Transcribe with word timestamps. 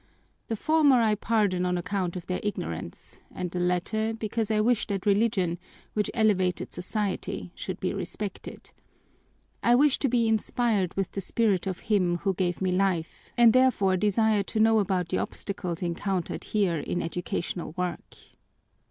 The 0.47 0.55
former 0.55 0.99
I 0.99 1.13
pardon 1.13 1.63
on 1.63 1.77
account 1.77 2.15
of 2.15 2.25
their 2.25 2.39
ignorance 2.41 3.19
and 3.29 3.51
the 3.51 3.59
latter 3.59 4.15
because 4.15 4.49
I 4.49 4.59
wish 4.59 4.87
that 4.87 5.05
Religion, 5.05 5.59
which 5.93 6.09
elevated 6.15 6.73
society, 6.73 7.51
should 7.53 7.79
be 7.79 7.93
respected. 7.93 8.71
I 9.61 9.75
wish 9.75 9.99
to 9.99 10.09
be 10.09 10.27
inspired 10.27 10.95
with 10.95 11.11
the 11.11 11.21
spirit 11.21 11.67
of 11.67 11.81
him 11.81 12.17
who 12.17 12.33
gave 12.33 12.63
me 12.63 12.71
life 12.71 13.29
and 13.37 13.53
therefore 13.53 13.95
desire 13.95 14.41
to 14.41 14.59
know 14.59 14.79
about 14.79 15.09
the 15.09 15.19
obstacles 15.19 15.83
encountered 15.83 16.45
here 16.45 16.79
in 16.79 17.03
educational 17.03 17.73
work." 17.77 18.15